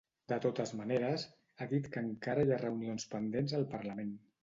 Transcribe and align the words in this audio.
De 0.31 0.37
totes 0.45 0.73
maneres, 0.79 1.27
ha 1.65 1.69
dit 1.75 1.91
que 1.93 2.05
encara 2.07 2.49
hi 2.49 2.57
ha 2.57 2.61
reunions 2.67 3.09
pendents 3.17 3.59
al 3.63 3.73
parlament. 3.79 4.15